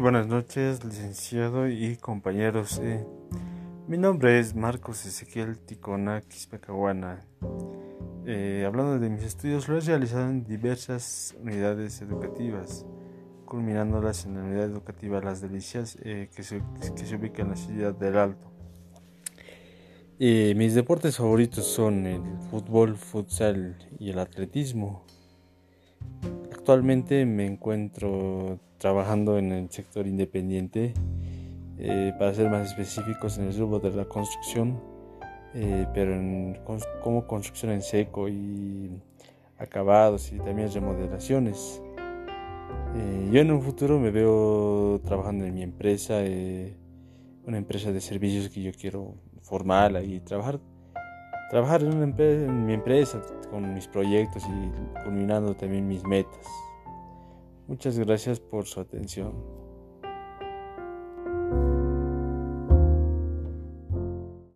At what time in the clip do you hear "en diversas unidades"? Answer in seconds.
10.30-12.00